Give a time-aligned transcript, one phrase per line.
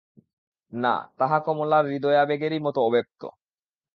[0.73, 3.21] না, তাহা কমলার হৃদয়াবেগেরই মতো অব্যক্ত।